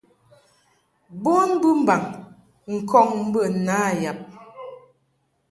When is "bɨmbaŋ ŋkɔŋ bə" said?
1.61-3.41